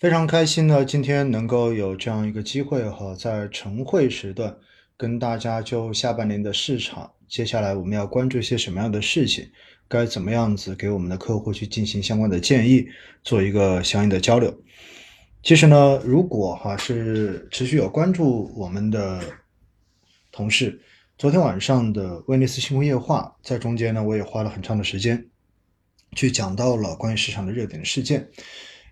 [0.00, 4.56] 非常开心呢，今天能够有这样一个机会哈，在晨会时段
[4.96, 9.46] 跟大家就下半年的市场，接下来我们要关注一些什么样的事情，
[9.86, 12.88] 该怎么样子给我们的客户去进行相关的建议，
[13.22, 14.50] 做一个相应的交流。
[15.42, 19.20] 其实呢，如果哈是持续有关注我们的
[20.32, 20.80] 同事，
[21.18, 25.26] 昨天晚上的威尼斯星空夜话，在中间呢，我也花了很长的时间
[26.16, 28.30] 去讲到了关于市场的热点事件。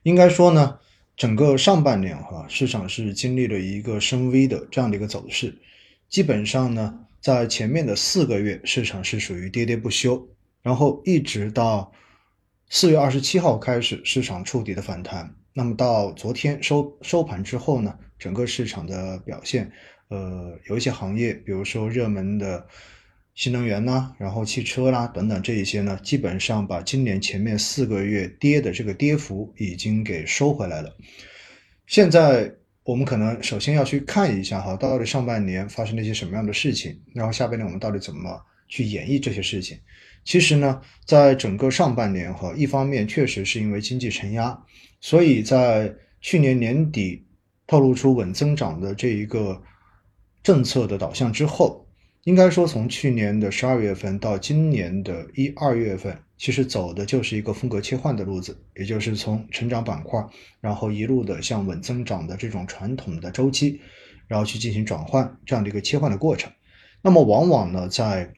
[0.03, 0.79] 应该说呢。
[1.19, 5.53] 整个上半年哈，市场是经历了一个升 V 的这样的一个走势，
[6.09, 10.29] 基本上呢，在前面的四个月，市场是属于跌跌不休，
[10.63, 11.93] 然后一直到
[12.69, 15.35] 四月二十七号开始，市场触底的反弹。
[15.53, 19.73] 那么到昨天收收盘之后呢，整个市场的表现，
[20.11, 22.65] 呃，有一些行业，比如说热门的。
[23.39, 30.93] 新能源呐，然后汽车啦等等这一些呢，基本上把今年前面四个月跌的这个跌幅已经给收回来了。
[31.87, 39.79] 现在我们可能首先要去看一下哈，到底上半年发生了一些什么样的事情，然后下半年我们到底怎么去演绎这些事情。
[40.25, 44.61] 其实呢，在整个上半年哈，一方面确实是因为经济承压，
[45.01, 47.25] 所以在去年年底
[47.69, 49.63] 透露出稳增长的这一个
[50.43, 51.85] 政策的导向之后。
[52.25, 60.23] 应该说，从去年的十二月份到今年的一二月份，其实走的就是一个风格切换的路子，也就是从成长板块，
[60.61, 63.81] 然后一路的向稳增长的这种传统的周期，
[64.27, 66.53] 然后去进行转换这样的一个切换的过程。
[67.01, 68.31] 那么，往往呢，在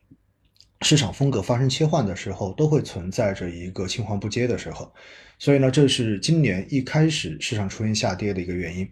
[0.83, 4.93] 市场风格发生切换的时候，都会存在着一个青黄不接的时候。
[5.39, 8.89] 所以呢，这是今年一开始市场出现下跌的一个原因。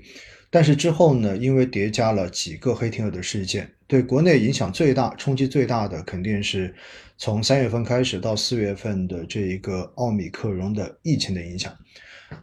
[0.51, 6.73] 但是之后呢，因为叠加了几个黑天鹅的事件，对国内影响最大、冲击最大的，肯定是
[7.17, 11.75] 从三月份开始到四月份的这一个奥米克戎的疫情的影响。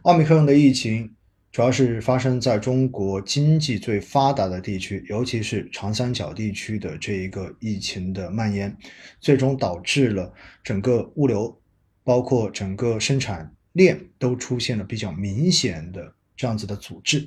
[0.02, 1.14] 奥米克戎的疫情
[1.52, 8.76] 主要是发生在中国经济最发达的地区，尤其是长三角地区的这一个疫情的蔓延，
[9.20, 10.34] 最终导致了
[10.64, 11.56] 整个物流，
[12.02, 17.24] 包括整个生产链都出现了比较明显的这样子的阻滞。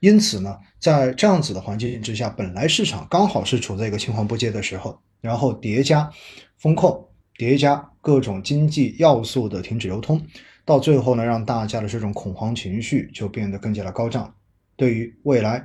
[0.00, 6.08] 因此呢，在这样子的环境之下，本来市场刚好是处在一个青黄不接的时候，然后叠加
[6.56, 10.24] 风控，叠加各种经济要素的停止流通，
[10.64, 14.32] 到最后呢，让大家的这种恐慌情绪就变得更加的高涨。
[14.76, 15.64] 对于未来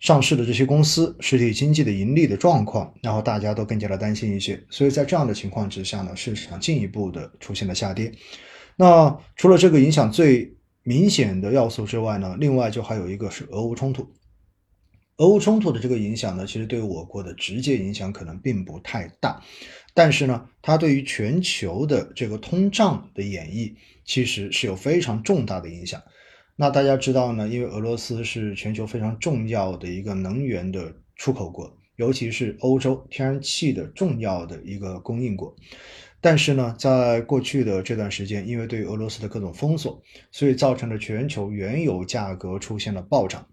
[0.00, 4.60] 上市的这些公司实体经济的盈利的状况，然后大家都更加的担心一些。
[4.68, 8.12] 所以在这样的情况之下呢，市场进一步的出现了下跌。
[8.74, 10.52] 那除了这个影响最。
[10.82, 14.12] 明显的要素之外呢，另外就还有一个是俄乌冲突。
[15.18, 19.40] 俄乌冲突的这个影响呢，其实对我国的直接影响可能并不太大，
[19.94, 26.02] 但是呢，它对于全球的这个通胀的演绎，其实是有非常重大的影响。
[26.56, 35.54] 那大家知道呢，因为俄罗斯是全球非常重要的一个能源的出口国，尤其是欧洲天然气的重要的一个供应国。
[36.24, 40.00] 但是呢，在过去的这段时间，因为对俄罗斯的各种封锁，
[40.30, 43.44] 所以造成了全球原油价格出现了暴涨，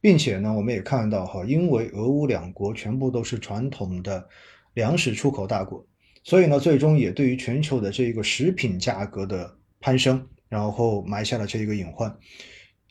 [0.00, 4.26] 并且呢，我们也看到哈，因为俄乌两国全部都是传统的
[4.72, 5.86] 粮食出口大国，
[6.24, 12.16] 所以呢，最终也对于全球的这一个食品价格的攀升，然后埋下了这一个隐患。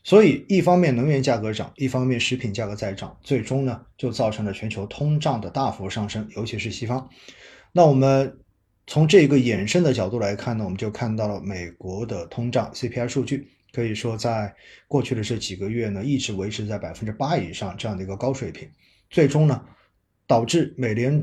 [0.03, 7.09] 所以，一方面能源价格涨，一方面食品价格在涨，最终呢，就造成了全球通胀的大幅上升，尤其是西方。
[7.71, 8.37] 那我们。
[8.87, 14.55] 从这个衍生的角度来看呢，我们就看到了美国的通胀 CPI 数据，可以说在
[14.87, 18.69] 过去的这几个月呢，一直维持在百分之八以上这样的一个高水平，
[19.09, 19.65] 最终呢，
[20.27, 21.19] 导致美联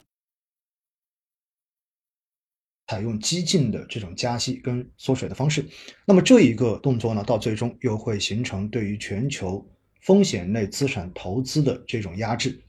[2.88, 5.64] 采用激进的这种加息跟缩水的方式。
[6.04, 9.64] 那么这一个动作呢，到最终又会形成对于全球
[10.00, 12.60] 风险类资产投资的这种压制。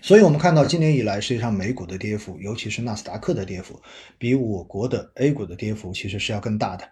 [0.00, 3.80] 所以，我们看到今年以来，实际上美股的跌幅，尤其是纳斯达克的跌幅，
[4.18, 6.88] 比我国的 A 股的跌幅其实是要更大的。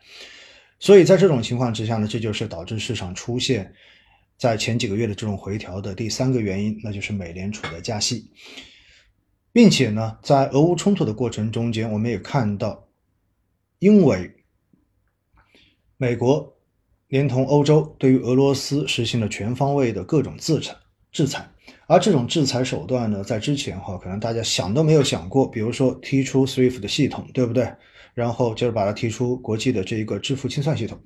[0.78, 3.72] 所以在这种情况之下呢，这就是导致市场出现
[4.36, 8.30] 在前几个月的这种回调的第三个原因，那就是美联储的加息，
[9.52, 12.88] 并且呢，在俄乌冲突的过程中间，我们也看到，
[13.78, 14.30] 因为
[15.96, 16.58] 美国
[17.08, 20.76] 连同欧洲对于俄罗斯实行了全方位的各种制裁，
[21.10, 21.50] 制裁。
[21.86, 27.72] 而这种制裁手段呢，在之前哈，可能大家想都没有想过，比如说踢出 SWIFT 的系统，对不对？
[28.14, 30.98] 然后就是把它踢出国际的这一个支付清算系统，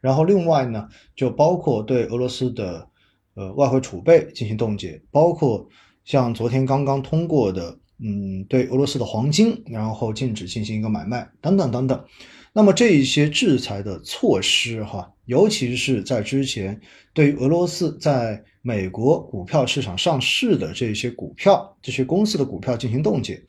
[0.00, 2.86] 然后另外呢，就包括对俄罗斯的
[3.34, 5.68] 呃外汇储备进行冻结，包括
[6.04, 12.04] 像昨天刚刚通过的，嗯，对俄罗斯的黄金，然后禁止进行一个买卖等等等等。
[12.52, 16.78] 那么这一些制裁的措施，哈，尤其是在之前
[17.14, 23.42] 对于俄罗斯在美国股票市场上市的这些股票、这些公司的股票进行冻结，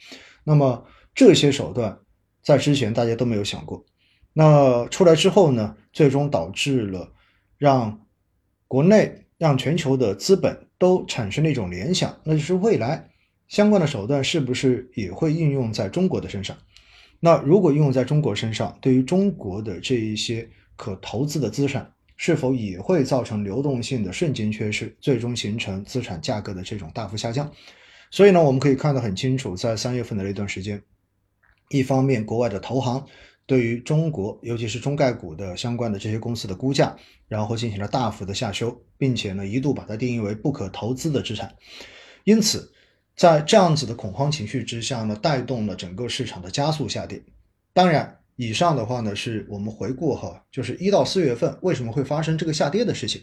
[0.44, 0.84] 那么
[1.14, 2.00] 这些手段
[2.42, 3.84] 在之前大家都没有想过。
[4.32, 7.12] 那出来之后呢，最终导致了
[7.58, 8.06] 让
[8.68, 13.10] 国内、让全球的资本都产生了一种联想，那就是未来
[13.50, 16.58] 相关的手段是不是也会应用在中国的身上？
[17.26, 27.50] 那如果应用在中国身上，对于中国的这一些可投资的资产，是否也会造成流动性的瞬间缺失，最终形成资产价格的这种大幅下降？
[28.12, 30.84] 所以呢，我们可以看得很清楚，在三月份的那段时间，
[31.70, 33.08] 一方面国外的投行
[33.46, 36.94] 对于中国，尤其是中概股的相关的这些公司的估价，
[37.30, 41.56] 然后进行了大幅的下修，并且呢，一度把它定义为不可投资的资产，
[42.26, 42.73] 因此。
[43.16, 47.24] 在这样子的恐慌情绪之下呢，带动了整个市场的加速下跌。
[47.72, 53.22] 当然，以上的话呢，是我们回顾哈，就是一到四月份为什么会发生这个下跌的事情。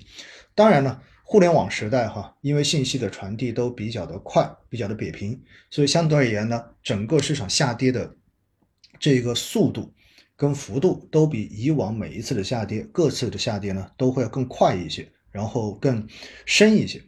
[0.54, 5.40] 当然呢，互联网时代哈，因为信息的传递都比较的快，比较的扁平，
[5.70, 8.14] 所以相对而言呢，整个市场下跌的
[8.98, 9.92] 这个速度
[10.36, 16.06] 跟幅度都比以往每一次的下跌，各次的下跌呢，都会更快一些，然后更
[16.46, 17.02] 深一些。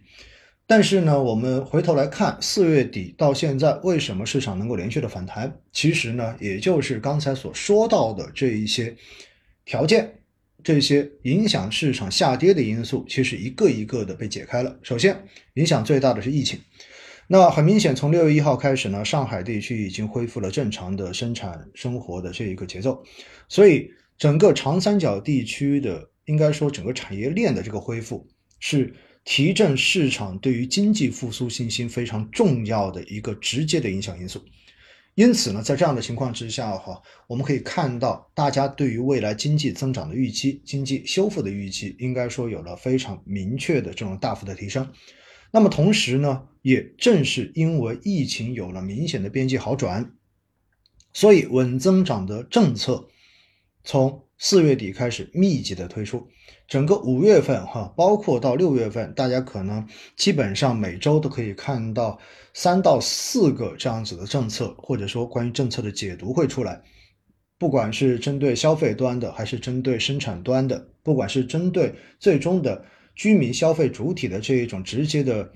[0.64, 5.54] 但是呢，我们回头来看，四月底到现在，为什么市场能够连续的反弹？
[5.70, 8.96] 其实呢，也就是刚才所说到的这一些
[9.66, 10.14] 条件，
[10.62, 14.74] 这些影响市场下跌的因素，其实一个一个的被解开了。
[14.82, 15.22] 首先，
[15.54, 16.58] 影响最大的是疫情。
[17.26, 23.02] 那很明显，从六月一号开始呢，上海地区已经恢复了正常的生产生活的这一个节奏，
[23.48, 28.26] 所以整个长三角地区的，应该说整个产业链的这个恢复
[28.58, 28.94] 是。
[29.24, 34.44] 提振市场对于经济复苏信心非常重要的一个直接的影响因素，
[35.14, 44.90] 因此呢，在这样的情况之下哈，我们可以看到大家对于未来经济增长的预期、经济修复的预期，应该说有了非常明确的这种大幅的提升。
[45.50, 50.12] 那么同时呢，也正是因为疫情有了明显的边际好转，
[51.12, 53.08] 所以稳增长的政策
[53.84, 56.26] 从四月底开始密集的推出。
[56.66, 59.86] 整个五月份哈，包括到六月份，大家可能
[60.16, 62.18] 基本上每周都可以看到
[62.52, 66.82] 三到四个这样子的政策，或者说关于政策的解读会出来。
[67.56, 72.84] 不管是针对消费端的，还是针对生产端的，不管是针对最终的
[73.14, 75.52] 居民消费主体的这一种直接的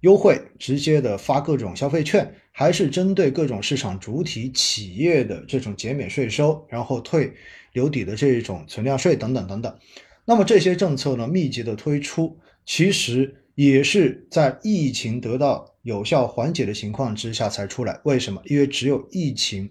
[0.00, 7.34] 优惠，直接的发各种消费券，还是针对各种市场主体企业的这种减免税收，然后退
[7.72, 9.78] 留底的这种存量税等等等等。
[10.24, 18.00] 那么这些政策呢，密集的推出，其实也是在疫情得到有效缓解的情况之下才出来。
[18.04, 18.40] 为什么？
[18.44, 19.68] 因为只有疫情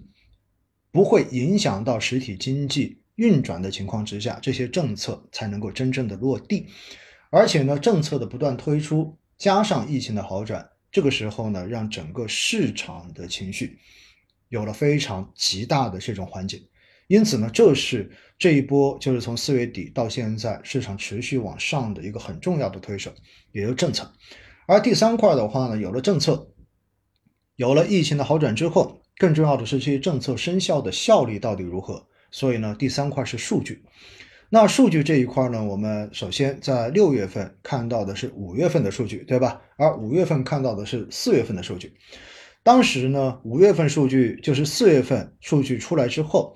[0.91, 6.65] 不会影响到实体经济运转的情况之下，这些政策才能够真正的落地。
[7.29, 13.79] 而且呢，政策的不断推出，加上疫情的好转，这个时候呢，让整个市场的情绪
[14.49, 16.61] 有了非常极大的这种缓解。
[17.07, 23.13] 因此呢，这是这一波就是从四月底到现在市场持续往上的一个很重要的推手，
[23.51, 24.13] 也就是政策。
[24.67, 26.47] 而第三块的话呢，有了政策，
[27.55, 32.07] 有了疫情的好转之后，更重要的是这些政策生效的效力到底如何。
[32.31, 33.83] 所以呢，第三块是数据。
[34.53, 39.61] 那数据这一块呢，我们首先在六月份看到的是五月份的数据，对吧？
[39.77, 41.93] 而五月份看到的是四月份的数据。
[42.61, 46.53] 当时呢，五月份数据就是四月份数据出来之后。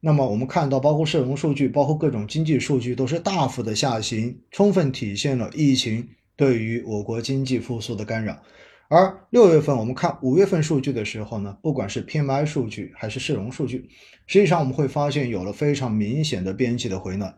[0.00, 8.42] 那么我们看到，包括社融数据，包括各种经济数据，都是大幅的下行，充分体现了疫情对于我国经济复苏的干扰。
[8.88, 13.88] 而六月份我们看五月份数据的时候呢，不管是 PMI 数据还是社融数据，
[14.26, 17.34] 实际上我们会发现有了非常明显的边际的回暖。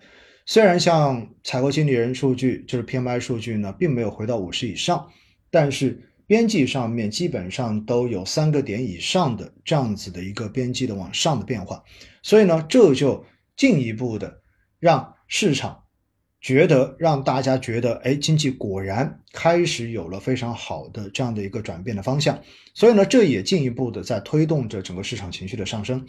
[0.46, 5.08] 虽然像采购经理人数据，就是 PMI 数据呢，并没有回到五十以上，
[5.50, 6.06] 但是。
[6.30, 11.82] 边际上面基本上都有三个点以上的这样子的一个边际的往上的变化，
[12.22, 13.24] 所以呢，这就
[13.56, 14.40] 进一步的
[14.78, 15.82] 让市场
[16.40, 22.40] 觉得，让大家觉得，哎，经济果然开始有了非常好的这样的一个转变的方向，
[22.74, 26.06] 所以呢，这也进一步的在推动着整个市场情绪的上升，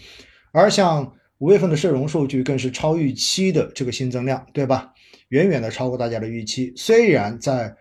[0.51, 4.93] 而像五月份的社融数据更是超预期的这个新增量，对吧？
[5.29, 7.75] 远远的超过大家的预期，虽然在。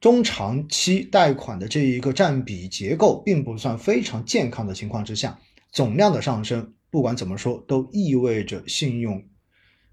[0.00, 5.38] 中长期贷款的这一个占比结构并不算非常健康的情况之下，
[5.72, 9.24] 总量的上升，不管怎么说，都意味着信用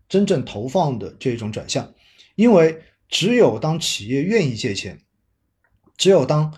[0.09, 1.93] 真正投放的这种转向。
[2.35, 4.99] 因为只有当企业愿意借钱，
[5.97, 6.53] 只有当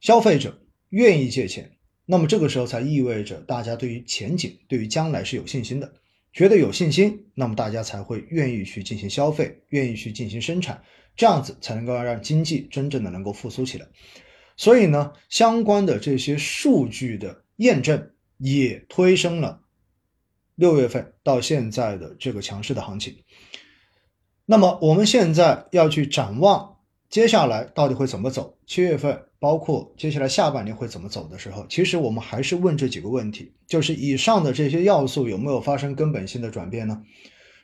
[0.00, 1.72] 消费者愿意借钱，
[2.06, 5.92] 那么这个时候才意味着大家对于前景、对于将来是有信心的。
[6.32, 10.82] 觉得有信心，那么大家才会愿意去进行消费，愿意去进行生产，
[11.14, 13.86] 这样子才能够让经济真正的能够复苏起来。
[14.56, 19.62] 所以呢，相关的这些数据的验证也推升了
[20.56, 23.16] 六月份到现在的这个强势的行情。
[24.46, 26.76] 那么我们现在要去展望
[27.08, 29.20] 接下来到底会怎么走，七月份。
[29.40, 37.02] 包括接下来下半年会怎么走的时候，其实我们还是问这几个问题：，就是以上的这些要素有没有发生根本性的转变呢？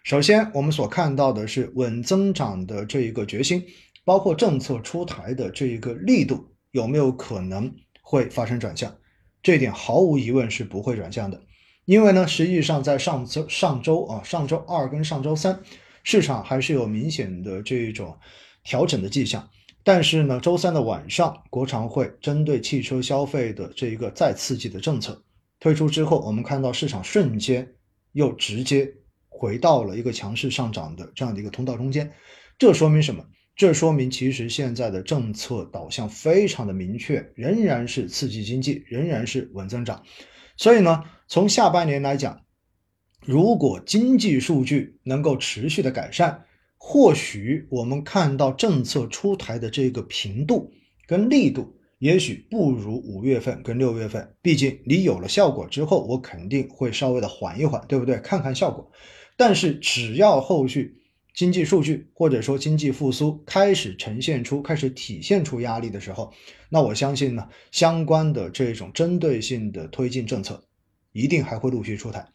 [0.05, 3.65] 首先，我们所看到的是稳增长的这一个决心，
[4.05, 7.73] 包括政策出台的这一个力度有没有可能
[8.03, 8.95] 会发生转向？
[9.43, 11.41] 这一点毫无疑问是不会转向的，
[11.87, 15.59] 因为呢，实际上在上周上周啊，上周二跟上周三，
[16.03, 18.17] 市场还是有明显的这种
[18.65, 19.49] 调整的迹象。
[19.83, 25.23] 但是呢，周三的晚上，国常会针对汽车消费的这一个再刺激的政策
[25.59, 27.67] 推出之后，我们看到市场瞬间
[28.13, 28.93] 又直接
[29.29, 32.13] 回到了一个强势上涨的这样的一个通道中间。
[32.59, 33.25] 这说明什么？
[33.57, 40.03] 这说明其实现在的政策导向非常的明确，仍然是刺激经济，仍然是稳增长。
[40.57, 42.41] 所以呢，从下半年来讲，
[43.25, 46.45] 如果经济数据能够持续的改善，
[46.79, 50.73] 或许我们看到政策出台的这个频度
[51.07, 54.35] 跟力度，也许不如五月份跟六月份。
[54.41, 58.17] 毕竟你有了效果之后，我肯定会稍微的缓一缓，对不对？
[58.21, 58.91] 看看效果。
[59.37, 60.97] 但是只要后续
[61.35, 66.33] 经济数据或者说经济复苏开始呈现出、开始体现出压力的时候，
[66.71, 70.65] 那我相信呢，相关的这种针对性的推进政策，
[71.13, 72.27] 一定还会陆续出台。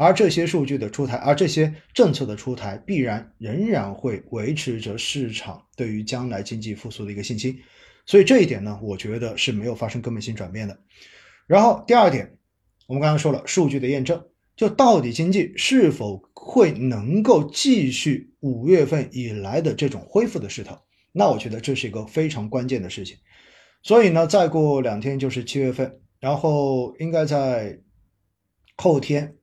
[0.00, 7.60] 而这些数据的出台，而这些政策的出台，必然仍然会维持着市场对于将来经济复苏的一个信心。
[8.06, 10.78] 所以这一点呢，我觉得是没有发生根本性转变的。
[11.46, 12.38] 然后第二点，
[12.86, 14.24] 我们刚刚说了数据的验证，
[14.56, 20.78] 就到底经济是否会能够继续五月份以来的这种恢复的势头？
[21.12, 23.18] 那我觉得这是一个非常关键的事情。
[23.82, 27.78] 所以呢，再过两天就是七月份，然后应该在
[28.78, 29.36] 后天。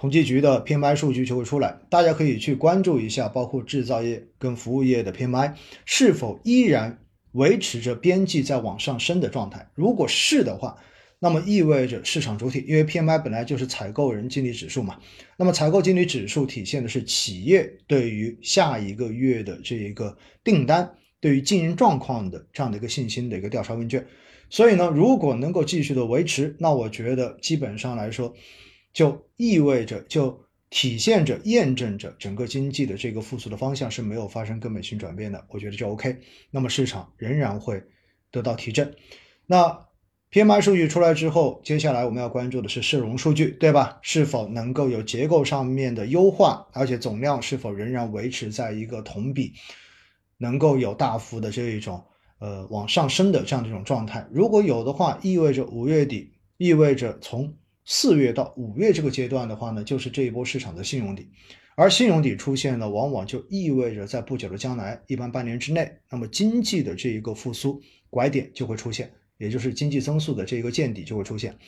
[0.00, 5.52] 统计局的 PMI 数据就会出来，大家可以去关注一下，包括制造业跟服务业的 PMI
[5.84, 7.00] 是否依然
[7.32, 9.68] 维持着边际在往上升的状态。
[9.74, 10.78] 如果是的话，
[11.18, 14.98] 那么意味着市场主体，因为 PMI 本来就是采购人经理指数嘛，
[15.36, 20.90] 那么采购经理指数体现的是企业对于下一个月的这一个订单、
[21.20, 24.06] 对于经营状况的这样的一个信心的一个调查问卷。
[24.48, 28.34] 所以呢，如果能够继续的维持，那我觉得基本上来说。
[28.92, 36.20] 就意味着，就体现着、验证着整个经济的这个复苏的方向是没有发生根本性转变的，我觉得就 OK。
[36.50, 37.82] 那么市场仍然会
[38.30, 38.94] 得到提振。
[39.46, 39.86] 那
[40.30, 43.98] PMI 数据出来之后，接下来我们要关注的是市容数据，对吧？
[44.02, 49.54] 是否能够有结构上面的优化，而且总量是否仍然维持在一个同比
[50.38, 52.04] 能够有大幅的这一种
[52.38, 54.24] 呃往上升的这样的一种状态？
[54.30, 61.28] 如果有的话，意味着五月底，意味着从四月到五月这个阶段的话呢，就是这一波市场的信用底，
[61.74, 71.58] 而信用底出现呢，往往就意味着在不久的将来，一般半年之内，那么经济的这一个复苏拐点就会出现，也就是经济增速的这一个见底就会出现。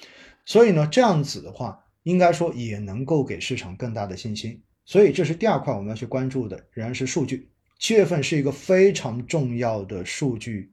[0.44, 4.62] 所以呢，这样子的话，应该说也能够给市场更大的信心。
[4.84, 7.50] 所以这是第二块我们要去关注的，仍然是数据。
[7.78, 10.72] 七月份是一个非常重要的数据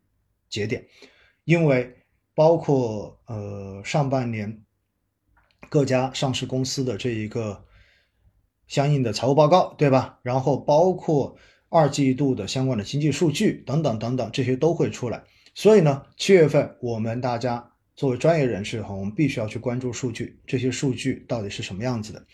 [0.49, 0.85] 节点，
[1.45, 1.95] 因为
[2.35, 4.61] 包括呃上半年。
[5.67, 7.65] 各家上市公司的这一个
[8.67, 10.19] 相应的财务报告，对吧？
[10.23, 11.35] 然后包括
[11.69, 15.23] 二季度的相关的经济数据等等等等，这些都会出来。
[15.53, 22.25] 所以呢，七月份我们大家作为专业人士哈，我们必须要去关注数据，这些数据到底是什么样子的。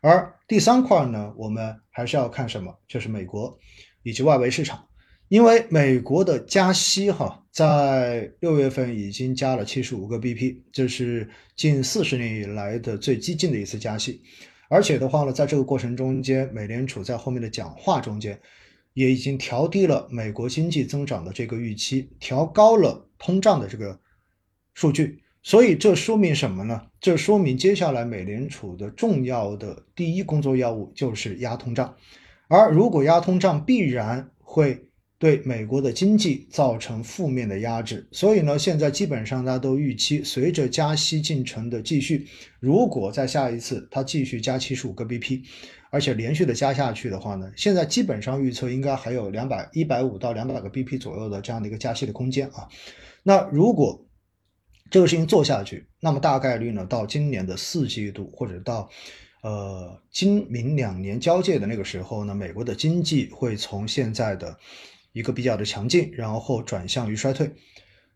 [0.00, 2.76] 而第三块呢，我们还是要看什么？
[2.88, 3.56] 就是美国
[4.02, 4.84] 以及外围市场。
[5.28, 14.22] 因为美国的加息，哈，在六月份已经加了七十五个 BP，这是近四十年以来的最激进的一次加息。
[14.70, 18.40] 而且的话呢，在这个过程中间，美联储在后面的讲话中间，
[18.94, 24.00] 也已经调低了美国经济增长的这个预期，调高了通胀的这个
[24.72, 25.22] 数据。
[25.42, 26.80] 所以这说明什么呢？
[27.02, 31.94] 这说明接下来美联储的重要的第一工作要务就是压通胀。
[32.48, 34.86] 而如果压通胀，必然会。
[35.22, 42.26] 对美国的经济造成负面的压制，所以呢，现在基本上大家都预期，随着加息进程的继续，
[42.58, 45.42] 如果在下一次它继续加七十五个 BP，
[45.90, 52.66] 而且连续的加下去的话呢，现在基本上预测应该还有两百一百五到两百个 BP 左右的这样的一个加息的空间啊。
[53.22, 54.04] 那如果
[54.90, 58.90] 这个事情做下去，那么大概率呢，到今年的四季度或者到
[59.44, 64.58] 呃，今明两年交界的那个时候呢，美国的经济会从现在的
[65.12, 67.50] 一个比较的强劲，然后转向于衰退。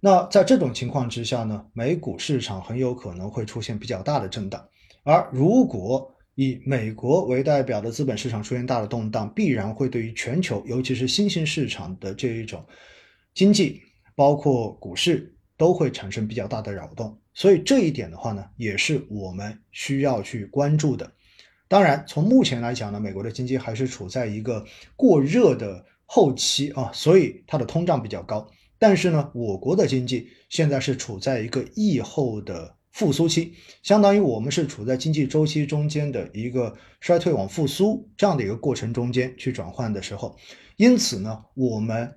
[0.00, 4.62] 那在这种情况之下呢，美股市场很有可能会出现比较大的震荡。
[5.02, 12.62] 而如果以美国为代表的资本市场出现大的动荡，必然会对于全球，尤其是新兴市场的这一种
[13.32, 13.80] 经济，
[14.14, 17.18] 包括股市，都会产生比较大的扰动。
[17.32, 21.10] 所以这一点的话呢，也是我们需要去关注的。
[21.68, 28.48] 当然，从目前来讲呢，美国的经济还是处在一个过热的后期啊，所以它的通胀比较高。
[28.78, 40.36] 但是呢，我国的经济现在是处在一个疫后的复苏期，相当于我们是处在经济周期中间的一个衰退往复苏这样的一个过程中间去转换的时候，
[40.76, 42.14] 因此呢，我们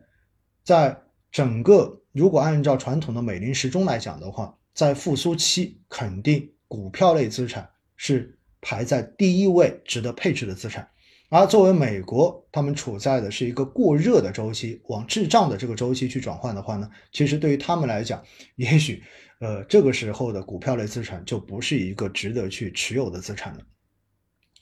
[0.63, 0.97] 在
[1.31, 10.87] 整个如果按照传统的美林时钟来讲的话，在复苏期肯定股票类资产是排在第一位值得配置的资产。
[11.29, 18.23] 而作为美国，他们处在的是一个过热的周期，往滞胀的这个周期去转换的话呢，其实对于他们来讲，
[18.55, 19.03] 也许，
[19.39, 23.59] 呃，这个时候的股票类资产就不是一个值得去持有的资产了。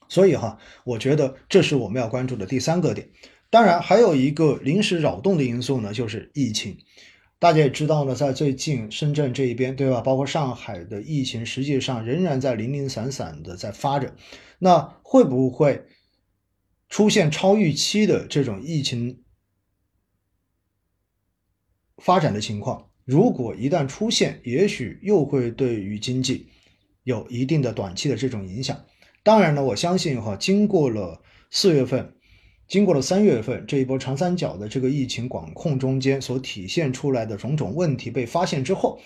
[0.09, 3.09] 所以哈，我觉得这是我们要关注的第三个点。
[3.49, 6.77] 当然，还有一个临时扰动的因素呢，就是疫情。
[7.39, 10.01] 大家也知道呢，在最近深圳这一边，对吧？
[10.01, 14.13] 包括上海的疫情，实际上仍然在零零散散的在发着。
[14.59, 15.85] 那会不会？
[16.89, 19.23] 出现超预期的这种疫情
[21.97, 26.47] 发展的情况，如果一旦出现，也许又会对于经济
[27.03, 28.85] 有一定的短期的这种影响。
[29.23, 32.15] 当然呢，我相信哈，经过了四月份，
[32.67, 38.99] 经过了三月份这一波长三角的这个疫情管控中间所体现出来的种种问题被发现之后，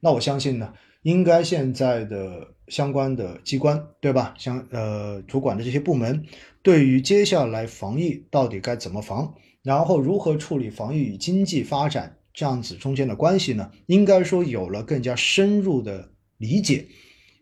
[0.00, 0.72] 那我相信呢。
[1.06, 4.34] 应该现在的相关的机关，对吧？
[4.36, 6.26] 相呃主管的这些部门，
[6.62, 9.32] 对于接下来防疫到底该怎么防，
[9.62, 13.70] 然后如何处理防疫与经济发展这样子中间的关系呢？
[13.86, 16.88] 应该说有了更加深入的理解。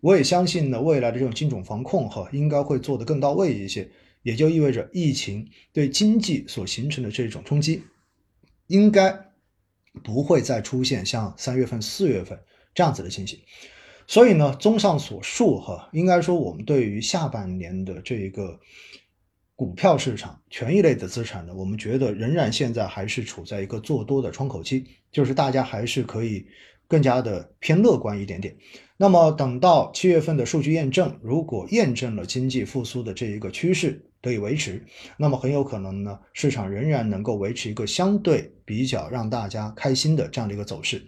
[0.03, 3.91] 我也相信呢，未来的这种精准防控哈，应该会做得更到位一些。
[4.25, 7.83] 也就意味着疫情对经济所形成的这种冲击，
[8.67, 9.19] 应该
[10.03, 12.39] 不会再出现像三月份、四月份。
[12.75, 13.39] 这样子的情形，
[14.07, 18.59] 所以呢，综上所述，哈，应该说我们对于下半年的这一个
[19.55, 26.45] 股票市场、权益类的资产呢，我们觉得仍然现在还是处在一个做多的窗口期，就是大家还是可以
[26.89, 28.57] 更加的偏乐观一点点。
[28.97, 34.85] 那么等到七月份的数据验证，如果验证了经济复苏的这一个趋势得以维持，
[35.17, 41.05] 那么很有可能呢，市场仍然能够维持一个相对比较让大家开心的这样的一个走势。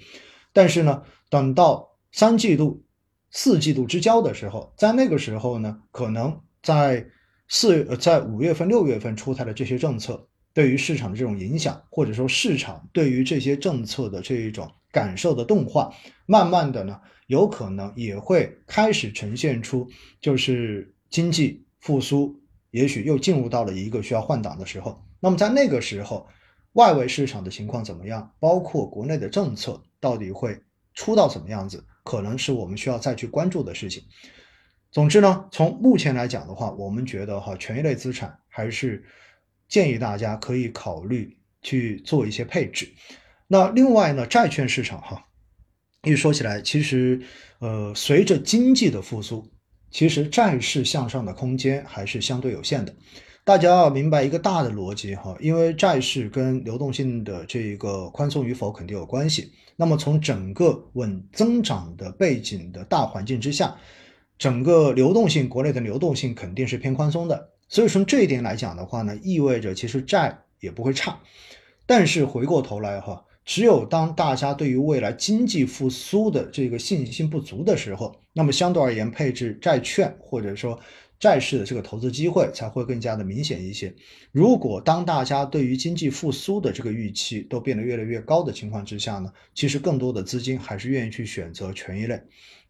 [0.53, 2.85] 但是呢，等到三季度、
[3.31, 7.05] 四季度之交的时候，在那个时候呢，可能在
[7.49, 15.93] 四在五月份、六月份出台的这些政策，对于市场的这种影响，或者说市场对于这些政策的这一种感受的动画，
[16.27, 19.89] 慢慢的呢，有可能也会开始呈现出，
[20.21, 25.05] 就是经济复苏，也许又进入到了一个需要换挡的时候。
[25.19, 26.27] 那么在那个时候，
[26.75, 28.33] 外围市场的情况怎么样？
[28.39, 29.83] 包括国内的政策。
[29.99, 30.57] 到底会
[30.97, 34.03] 出到怎么样子，可能是我们需要再去关注的事情。
[34.91, 39.05] 总之呢，从目前来讲的话，我们觉得哈，权益类资产还是
[39.69, 42.89] 建议大家可以考虑去做一些配置。
[43.47, 45.27] 那另外呢，债券市场哈，
[46.03, 47.21] 一说起来，其实
[47.59, 49.53] 呃，随着经济的复苏，
[49.91, 52.95] 其实债市向上的空间还是相对有限的。
[53.47, 59.53] 大家要明白一个大的逻辑哈，因为债市跟流动性的这个宽松与否肯定有关系。
[59.77, 63.77] 那么从整个稳增长的背景的大环境之下，
[64.37, 67.51] 整个流动性国内的流动性肯定是偏宽松的。
[67.69, 71.17] 所以从这一点来讲的话呢，意味着其实债也不会差。
[71.87, 80.77] 但是回过头来哈，只有当大家对于未来经济复苏的这个信心不足的时候，那么相对而言配置债券或者说。
[81.19, 83.95] 债市的这个投资机会才会更加的明显一些。
[84.33, 92.21] 如果当大家对于经济复苏的这个预期都变得越来越高的情况之下呢，其实更多的资金还是愿意去选择权益类，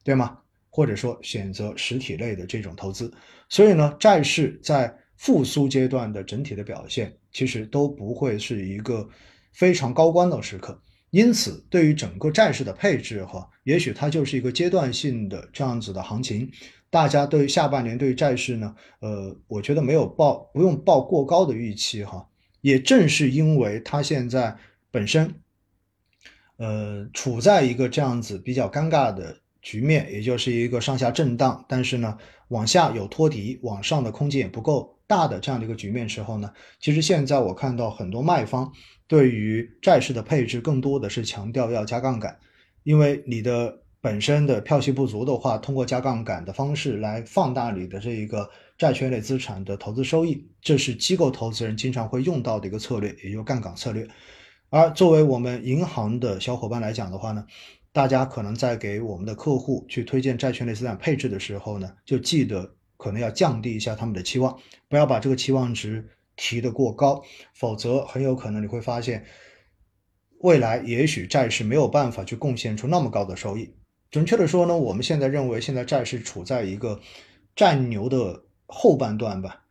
[0.05, 0.39] 对吗？
[0.71, 3.13] 或者说选择实体类的这种投资。
[3.49, 9.09] 所以呢，债市在复苏阶段的整体的表现，其实都不会是一个
[9.53, 10.79] 非常高光的时刻。
[11.11, 16.51] 因此，对于整个债市的配置哈，也许它就是一个阶段性的这样子的行情。
[16.91, 22.29] 大家对下半年对债市呢，呃，我觉得没有抱不用抱过高的预期哈。
[22.61, 24.57] 也正是因为它现在
[24.91, 25.35] 本身，
[26.57, 32.17] 呃，处在一个这样子比较尴尬的局面，也就是一个上下震荡，但是呢，
[32.51, 36.49] 往下有托底，往上的空间也不够大的这样的一个局面时候呢，
[36.79, 38.71] 其实现在我看到很多卖方
[39.09, 42.39] 对于债市的配置更多的是强调要加杠杆，
[42.85, 48.49] 因为你的本身的票息不足的话，通过加杠杆的方式来放大你的这一个
[48.79, 54.07] 债券类资产的投资收益，这是机构投资人经常会用到的一个策略，也就杠杆策略。
[54.77, 57.47] 而作为我们银行的小伙伴来讲的话呢，
[57.93, 64.55] 大家可能在给我们的客户去推荐债券类资产配置的时候呢，就记得可能要降低一下他们的期望，
[64.87, 67.23] 不要把这个期望值提得过高，
[67.55, 69.25] 否则很有可能你会发现，
[70.41, 73.75] 未来也许债市没有办法去贡献出那么高的收益。
[74.11, 77.01] 准确的说呢，我们现在认为现在债市处在一个
[77.55, 79.63] 战牛的后半段吧，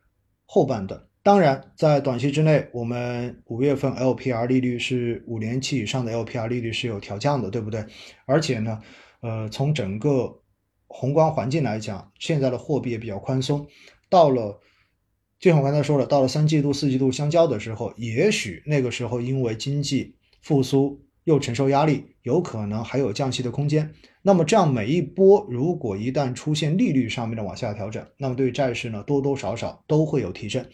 [0.46, 1.00] 后半段。
[1.26, 7.84] 当然，在短期之内，我们五月份 LPR 利率是五年期以上的 LPR 利率是有调降的，对不对？
[8.26, 8.80] 而且呢，
[9.22, 10.40] 呃，从整个
[10.86, 13.66] 宏观环境来讲，现在的货币也比较宽松。
[14.08, 14.60] 到了，
[15.40, 23.92] 就像我刚才说了，到了三季度、四季度相交的时候，也许那个时候因为经济复苏又承受压力，有可能还有降息的空间。
[24.22, 30.64] 那么这样每一波，如果一旦出现利率上面的往下调整，那么对债市呢，多多少少都会有提振。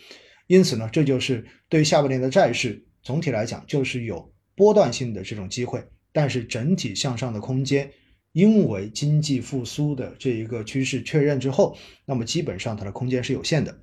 [0.46, 7.90] 因此呢，这就是对下半年的债市总体来讲，就是有波段性的这种机会，但是整体向上的空间，
[8.32, 13.78] 因为经济复苏的这一个趋势确认之后，那么基本上它的空间是有限的，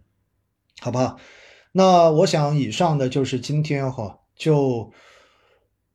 [0.80, 1.20] 好不好？
[1.72, 4.92] 那我想以上的就是今天哈，就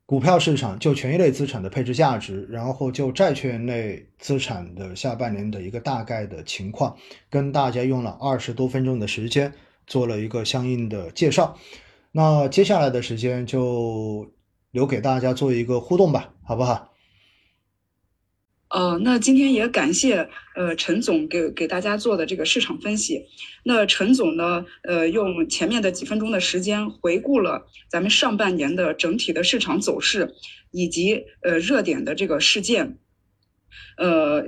[0.07, 6.96] 股票市场就权益类资产的配置价值，然后就债券类资产的下半年的一个大概的情况，
[7.31, 9.53] 跟大家用了二十多分钟的时间。
[9.87, 11.59] 做了一个相应的介绍，
[12.12, 14.33] 那接下来的时间就
[14.70, 16.92] 留给大家做一个互动吧，好不好？
[18.68, 23.27] 呃，那今天也感谢呃陈总给给大家做的这个市场分析。
[23.62, 30.35] 那陈总呢，呃，用前面的几分钟的时间回顾了咱们上半年的整体的市场走势
[30.73, 32.99] 以及呃热点的这个事件，
[33.97, 34.44] 呃。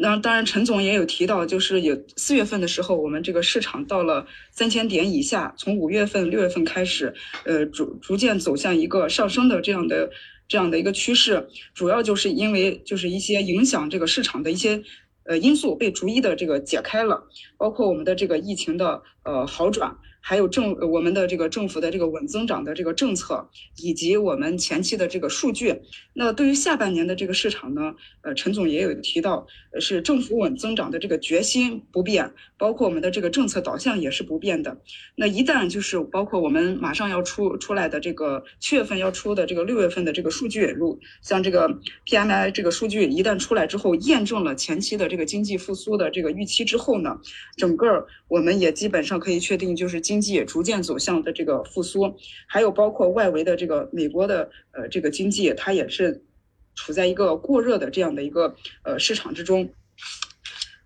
[0.00, 7.12] 那当然，陈总也有提到，就是有四月份的时候，我们这个市场到了三千点以下，从五月份、六月份开始，
[7.44, 10.08] 呃，逐逐渐走向一个上升的这样的
[10.46, 14.80] 这样的一个趋势，主要就是因为就是一些影响这个市场的一些
[15.24, 17.24] 呃因素被逐一的这个解开了，
[17.56, 19.96] 包括我们的这个疫情的呃好转。
[20.20, 25.80] 还有政我们的这个政府的这个稳增长的这个政策，以及我们前期的这个数据。
[26.12, 29.46] 那对于下半年的这个市场呢，呃，陈总也有提到，
[29.80, 34.78] 是政府稳增长的这个决心不变，包括我们的这个政策导向也是不变的。
[35.14, 47.18] 那一旦就是包括我们马上要出出来的这个七月份要出的这个六月份的这个数据，如像这个 PMI 这个数据一旦出来之后，验证了前期的这个经济复苏的这个预期之后呢，
[47.56, 52.16] 整个我们也基本上可以确定，就是经济也逐渐走向的这个复苏，
[52.46, 56.24] 还有包括外围的这个美国的呃这个经济，它也是
[56.74, 59.68] 处在一个过热的这样的一个呃市场之中。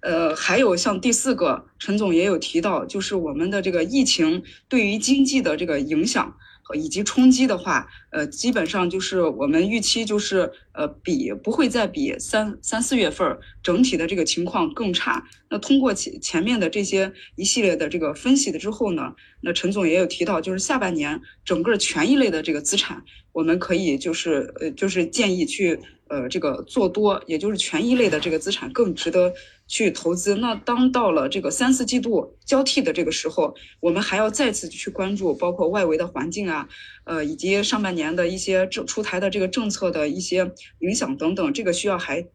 [0.00, 6.74] 呃，还有像第四个，陈总也有提到，就是我们的这个疫情对于经济的这个影响和。
[6.74, 15.22] 以及冲击的话，呃，基本上就是我们预期就是，呃，比不会再比三三四月份整体的这个情况更差。
[15.50, 29.32] 那通过前前面的这些一系列的这个分析的之后呢，那陈总也有提到，就是下半年整个权益类的这个资产，我们可以就是呃就是建议去呃这个做多，也就是权益类的这个资产更值得。
[29.68, 36.68] 去投资，那当到了这个三四季度交替的这个时候，我们还要再次去关注，包括外围的环境啊，
[37.04, 42.26] 呃，以及上半年的一些政出台的这个政策的一些影响等等，这个需要还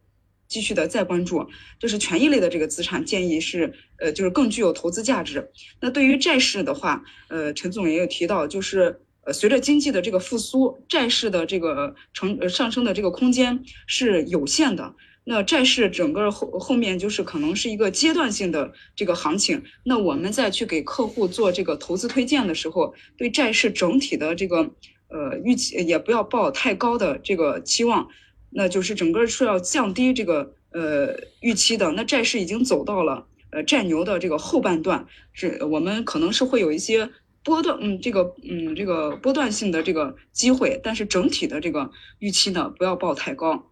[0.46, 1.46] 继续的再关注。
[1.78, 5.50] 就是权益类的这个资产，建议是呃，就是更具有投资价值。
[5.80, 14.94] 那对于债市的话，呃，陈总也有提到，就是呃，随着经济的这个复苏，债市的这个成上升的这个空间是有限的。
[15.30, 19.62] 那债市整个后后面就是可能是一个阶段性的这个行情。
[19.84, 24.70] 那我们再去给客户做这个投资推荐的时候，对债市整体的这个
[25.08, 28.08] 呃预期也不要抱太高的这个期望。
[28.48, 31.92] 那就是整个是要降低这个呃预期的。
[31.92, 37.10] 那债市已经走到了呃债牛的这个后半段，是我们可能是会有一些
[37.44, 43.70] 波段，嗯，这个嗯这个波段性的这个机会，但是整体的这个预期呢，不要抱太高。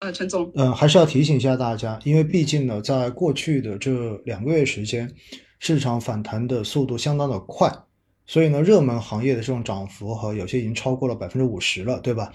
[0.00, 5.10] 呃，陈总，嗯，还是要提醒一下大家，因为毕竟呢，在过去的这两个月时间，
[5.58, 7.72] 市场反弹的速度相当的快，
[8.26, 12.30] 所以呢，热门行业的这种涨幅和有些已经超过了百分之五十了，对吧？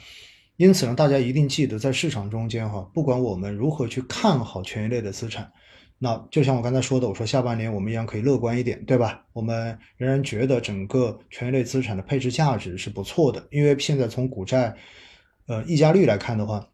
[0.58, 5.52] 因此呢，大家一定记得，在市场中间哈，不管我们如何去看好权益类的资产，
[6.00, 9.24] 那就像我刚才说的，我说下半年我们一样可以乐观一点，对吧？
[9.34, 14.76] 我们仍然觉得整个权益类资产的配置价值是不错的，因为现在从股债，
[15.47, 16.67] 呃溢价率来看的话，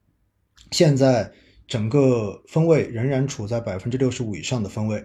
[0.72, 1.32] 现在
[1.68, 5.04] 整个分位仍然处在百分之六十五以上的分位，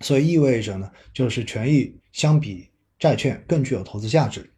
[0.00, 2.68] 所以意味着呢，就是权益相比
[2.98, 4.48] 债券更具有投资价值。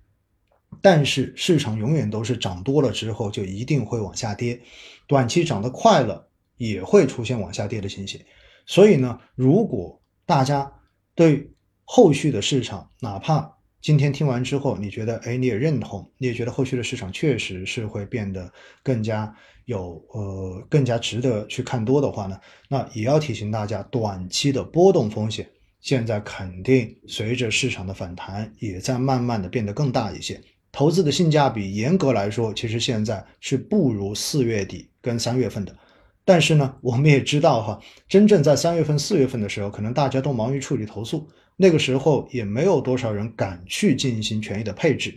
[0.82, 4.60] 但是市场永远都是涨多了之后就一定会往下跌，
[5.06, 8.20] 短期涨得快了也会出现往下跌的情形。
[8.66, 10.70] 所以呢，如果大家
[11.14, 11.48] 对
[11.84, 18.50] 后续的市场，哪怕今天听完之后你觉得哎你也认同，你也觉得后续的市场确实是会变得
[18.82, 19.30] 更加
[19.66, 25.46] 有呃更加值得去看多的话呢，那也要提醒大家，短期的波动风险
[25.82, 30.40] 现在肯定随着市场的反弹也在慢慢的变得更大一些。
[30.72, 35.76] 投资的性价比，严格来说，其实现在是不如四月底跟三月份的。
[36.24, 45.16] 但是呢，我们也知道哈，真正在三月份、四月份的时候，可能大家都忙于处理投诉，那个时候也没有多少人敢去进行权益的配置。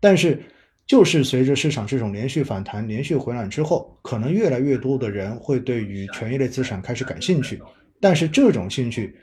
[0.00, 0.42] 但是，
[0.86, 7.60] 就是随着市场这种连续反弹、连续回暖之后，可能越来越多的人会对于权益类资产开始感兴趣。
[8.00, 9.16] 但是这种兴趣，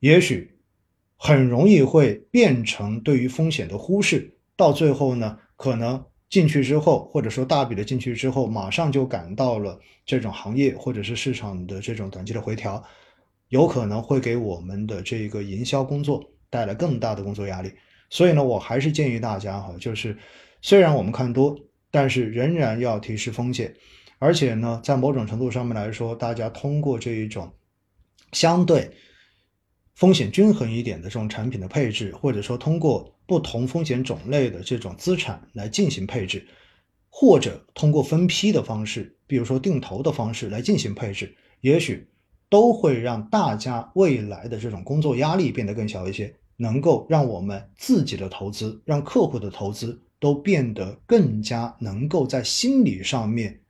[0.00, 0.50] 也许
[1.16, 4.34] 很容易会变成对于风险的忽视。
[4.54, 12.82] 到最后呢，可能进去之后，或者说大笔的进去之后，马上就感到了这种行业或者是市场的这种短期的回调，
[13.48, 17.72] 有可能会给我们的这个营销工作带来更大的工作压力。
[18.10, 20.16] 所以呢，我还是建议大家哈，就是
[20.62, 21.56] 虽然我们看多，
[21.90, 23.74] 但是仍然要提示风险，
[24.18, 27.52] 而且呢，在某种程度上面来说，大家通过这一种
[28.32, 28.90] 相对。
[29.94, 36.46] 风险均衡一点的这种产品的配置，或者说通过不同风险种类的这种资产来进行配置，
[37.08, 42.06] 或者通过分批的方式，比如说定投的方式来进行配置，也许
[42.48, 53.60] 都会让大家未来的这种工作压力变得更小一些，能够让我们自己的投资，让客户的投资都变得更加能够在心理上面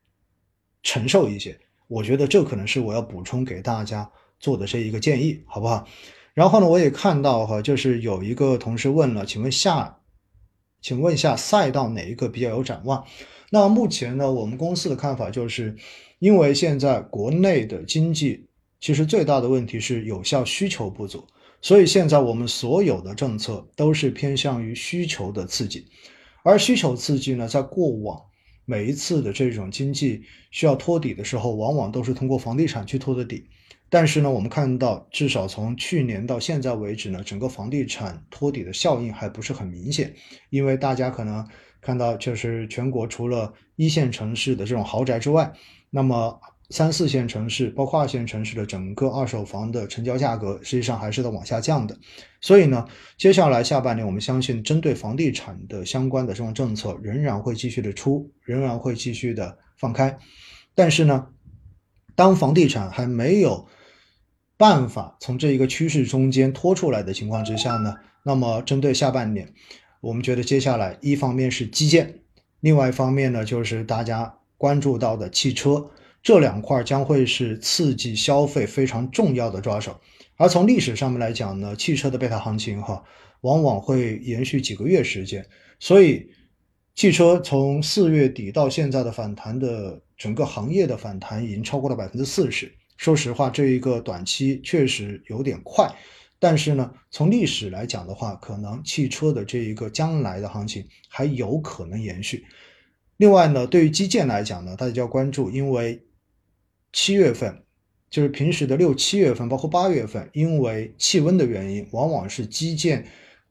[0.83, 1.59] 承受一些。
[1.89, 5.87] 我觉得这可能是我要补充给大家做的这一个建议，好不好？
[6.35, 10.01] 然后呢，我也看到哈，就是有一个同事问了，请问下，
[10.83, 13.07] 请问一下赛道哪一个比较有展望？
[13.51, 15.77] 那目前呢，我们公司的看法就是，
[16.19, 18.49] 因为现在国内的经济
[18.81, 21.27] 其实最大的问题是有效需求不足，
[21.63, 25.87] 所以现在我们所有的政策都是偏向于需求的刺激，
[26.45, 28.21] 而需求刺激呢，在过往
[28.65, 33.49] 每一次的这种经济需要托底的时候，往往都是通过房地产去托的底。
[33.89, 40.13] 但是呢，我们看到，至少从去年到现在为止呢，整个房地产托底的效应还不是很明显。
[40.51, 41.47] 因为大家可能
[41.81, 45.53] 看到，就是全国除了一线城市的这种豪宅之外，
[45.89, 51.97] 那么三四线城市，包括二线城市的整个二手房的成交价格，实际上还是在往下降的。
[52.41, 52.85] 所以呢，
[53.17, 60.19] 接下来下半年，我们相信针对房地产的相关的这种政策仍然会继续的出，仍然会继续的放开。
[60.75, 61.29] 但是呢，
[62.15, 63.69] 当房地产还没有
[64.57, 69.55] 办法从这一个趋势中间拖出来的情况之下呢，那么针对下半年，
[70.01, 72.21] 我们觉得接下来一方面是基建，
[72.61, 75.91] 另外一方面呢就是大家关注到的汽车，
[76.27, 79.97] 这两块将会是刺激消费非常重要的抓手。
[80.35, 83.01] 而从历史上面来讲呢，汽车的贝塔行情哈，
[83.43, 85.47] 往往会延续几个月时间，
[85.79, 86.29] 所以
[86.97, 92.75] 汽车从四月底到现在的反弹的整个行业的反弹已经超过了百分之四十。
[92.97, 95.89] 说实话，这一个短期确实有点快，
[96.41, 102.45] 但是呢，从历史来讲的话，可能汽车的这一个将来的行情还有可能延续。
[103.17, 106.03] 另外呢，对于基建来讲呢，大家就要关注，因为
[106.97, 107.63] 七月份
[108.09, 113.07] 就是平时的六七月份，包括八月份，因为气温的原因，往往是基建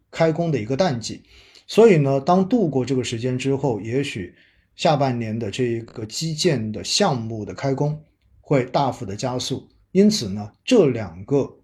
[0.09, 1.21] 开工的一个淡季，
[1.67, 4.33] 所以呢，当度过这个时间之后，也许
[4.75, 8.03] 下半年的这一个基建的项目的开工。
[8.41, 11.59] 会大幅的加速，因此呢，这两个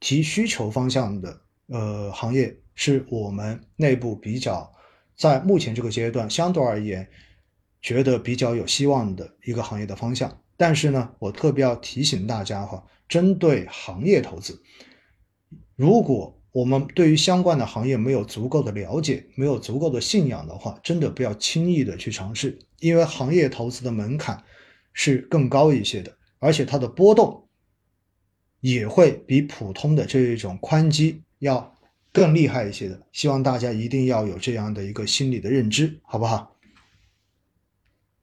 [0.00, 4.72] 提需求方向的呃行业是我们内部比较
[5.16, 7.08] 在目前这个阶段相对而言
[7.80, 10.41] 觉得比较有希望的一个行业的方向。
[10.62, 14.62] 但是呢，我特别要提醒大家哈，针对行业投资，
[15.74, 24.44] 如果我们对于相关的行业没有足够的了解，没有足够的信仰的话，真的不要轻易的去尝试，因为行业投资的门槛。
[24.94, 27.48] 是更高一些的，而且它的波动
[28.60, 31.74] 也会比普通的这一种宽基要
[32.12, 33.00] 更厉害一些的。
[33.10, 36.51] 希望大家一定要有这样的一个心理的认知，好不好？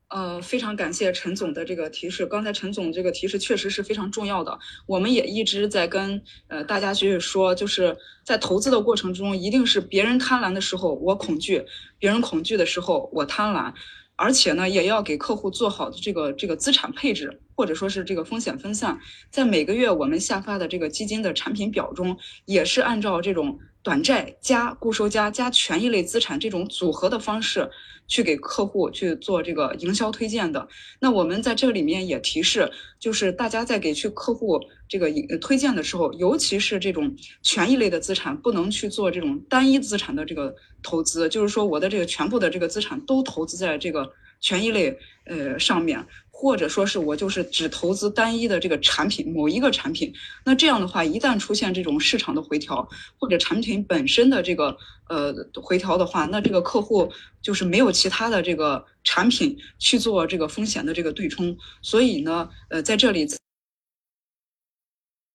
[0.10, 2.26] 呃，非常感谢陈总的这个提示。
[2.26, 4.58] 刚才陈总这个提示确实是非常重要的。
[4.88, 11.64] 我们也一直在跟呃大家去说，就是在投资的过程中，一定是别人贪婪的时候我恐惧，
[12.00, 13.72] 别人恐惧的时候我贪婪，
[14.16, 19.00] 而且呢，也要给客户做好的这个这个资产配置，或者说是这个风险分散。
[19.30, 27.70] 在每个月我们下发的这个基金的产品表中，也是按照这种短债加固收加加权益类资产这种组合的方式。
[28.10, 30.68] 去给客户去做这个营销推荐的，
[31.00, 32.68] 那我们在这里面也提示，
[33.00, 35.08] 就是大家在给去客户这个
[35.40, 46.06] 推荐的时候，尤其是这种权益类的资产，不能去做这种单一资产的这个投资，就是说我的这个全部的这个资产都投资在这个权益类呃上面。
[46.42, 50.14] 或者说是我就是只投资单一的这个产品，某一个产品，
[50.46, 54.78] 那这样的话，一旦出现这种市场的回调，或者产品本身的这个
[55.10, 63.28] 呃回调的话，那这个客户就是没有其他的这个产品去做这个风险的这个对冲，所以呢，呃，在这里。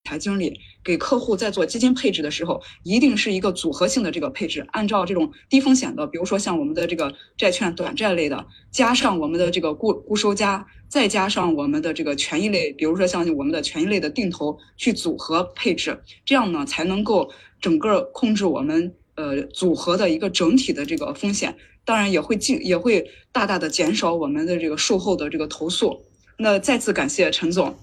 [0.04, 26.04] 财经理给客户在做基金配置的时候，一定是一个组合性的这个配置，按照这种低风险的，比如说像我们的这个债券短债类的，加上我们的这个固固收加，再加上我们的这个权益类，比如说像我们的权益类的定投去组合配置，这样呢才能够整个控制我们呃组合的一个整体的这个风险，当然也会进也会大大的减少我们的这个售后的这个投诉。
[26.36, 27.74] 那再次感谢陈总。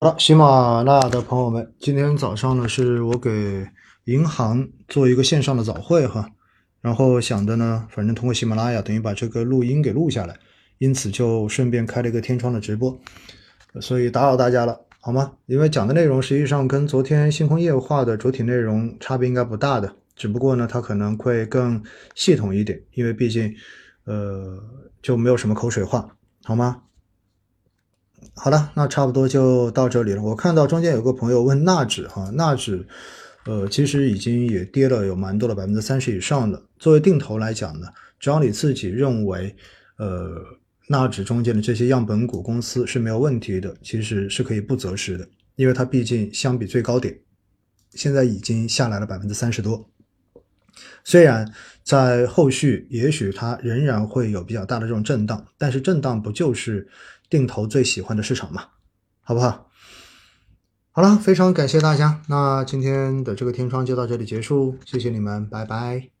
[0.00, 3.66] 好了，喜马拉雅的朋友们，今天早上呢是我给
[4.04, 6.30] 银行做一个线上的早会哈，
[6.80, 10.36] 然后想的呢，反正通过喜马拉雅等于把这个录音给录下来，
[10.78, 12.96] 因此就顺便开了一个天窗的直播，
[13.80, 15.32] 所以打扰大家了，好吗？
[15.46, 21.82] 因为讲的内容实际上跟昨天星空夜话的主体内容差别应该不大的，只不过呢，它可能会更
[22.14, 23.52] 系统一点，因为毕竟，
[24.04, 24.62] 呃，
[25.02, 26.08] 就没有什么口水话，
[26.44, 26.82] 好吗？
[28.34, 30.22] 好了，那差不多就到这里了。
[30.22, 32.86] 我看到中间有个朋友问纳指哈，纳指，
[33.46, 36.62] 呃，其实已经也跌了有蛮多的百分之三十以上的。
[36.78, 37.88] 作为定投来讲呢，
[38.20, 39.54] 只要你自己认为，
[39.96, 40.36] 呃，
[40.88, 47.18] 纳指中间的这些样本股公司是没有问题的，其实是可以不择时的，因为它毕竟相比最高点，
[47.90, 49.90] 现在已经下来了百分之三十多。
[51.02, 51.52] 虽然
[51.82, 56.86] 在后续也许它仍然会有比较大的这种震荡，但是震荡不就是？
[57.28, 58.64] 定投最喜欢的市场嘛，
[59.22, 59.70] 好不好？
[60.90, 66.17] 好了，非常感谢大家，那今天的这个天窗就到这里结束，谢谢你们，拜拜。